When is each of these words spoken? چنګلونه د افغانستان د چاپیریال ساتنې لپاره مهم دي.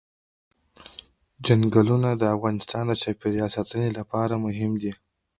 چنګلونه 1.45 2.09
د 2.21 2.23
افغانستان 2.35 2.83
د 2.87 2.91
چاپیریال 3.01 3.49
ساتنې 3.57 3.89
لپاره 3.99 4.33
مهم 4.45 4.71
دي. 4.81 4.91